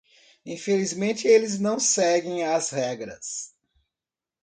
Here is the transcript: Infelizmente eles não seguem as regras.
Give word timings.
Infelizmente 0.47 1.27
eles 1.27 1.59
não 1.59 1.79
seguem 1.79 2.41
as 2.43 2.71
regras. 2.71 3.53